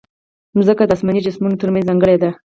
مځکه 0.57 0.83
د 0.85 0.91
اسماني 0.95 1.19
جسمونو 1.25 1.59
ترمنځ 1.61 1.83
ځانګړې 1.89 2.15
ده. 2.21 2.29